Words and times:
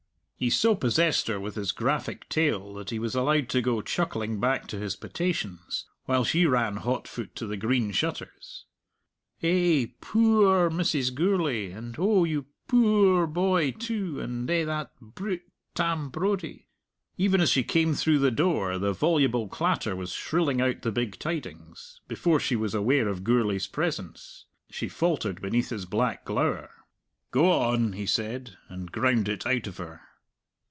He 0.35 0.49
so 0.49 0.73
possessed 0.73 1.27
her 1.27 1.39
with 1.39 1.53
his 1.53 1.71
graphic 1.71 2.27
tale 2.27 2.73
that 2.73 2.89
he 2.89 2.97
was 2.97 3.13
allowed 3.13 3.47
to 3.49 3.61
go 3.61 3.83
chuckling 3.83 4.39
back 4.39 4.65
to 4.69 4.79
his 4.79 4.95
potations, 4.95 5.85
while 6.05 6.23
she 6.23 6.47
ran 6.47 6.77
hot 6.77 7.07
foot 7.07 7.35
to 7.35 7.45
the 7.45 7.57
Green 7.57 7.91
Shutters. 7.91 8.65
"Eh, 9.43 9.85
poo 10.01 10.41
oor 10.43 10.71
Mrs. 10.71 11.13
Gourlay; 11.13 11.69
and 11.69 11.95
oh, 11.99 12.23
your 12.23 12.45
poo 12.67 13.11
oor 13.13 13.27
boy, 13.27 13.69
too; 13.69 14.19
and 14.19 14.49
eh, 14.49 14.65
that 14.65 14.91
brute 14.99 15.43
Tam 15.75 16.09
Brodie" 16.09 16.65
Even 17.19 17.39
as 17.39 17.51
she 17.51 17.63
came 17.63 17.93
through 17.93 18.17
the 18.17 18.31
door 18.31 18.79
the 18.79 18.93
voluble 18.93 19.47
clatter 19.47 19.95
was 19.95 20.11
shrilling 20.11 20.59
out 20.59 20.81
the 20.81 20.91
big 20.91 21.19
tidings, 21.19 22.01
before 22.07 22.39
she 22.39 22.55
was 22.55 22.73
aware 22.73 23.07
of 23.09 23.23
Gourlay's 23.23 23.67
presence. 23.67 24.47
She 24.71 24.89
faltered 24.89 25.39
beneath 25.39 25.69
his 25.69 25.85
black 25.85 26.25
glower. 26.25 26.71
"Go 27.29 27.51
on!" 27.51 27.93
he 27.93 28.07
said, 28.07 28.57
and 28.69 28.91
ground 28.91 29.29
it 29.29 29.45
out 29.45 29.67
of 29.67 29.77
her. 29.77 30.01